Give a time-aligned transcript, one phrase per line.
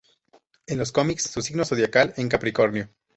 [0.65, 2.89] En los comics, su signo zodiacal en Capricornio.